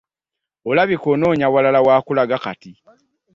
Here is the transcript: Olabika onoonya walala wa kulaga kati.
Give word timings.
Olabika 0.69 1.05
onoonya 1.13 1.47
walala 1.53 1.79
wa 1.87 1.95
kulaga 2.05 2.37
kati. 2.45 2.71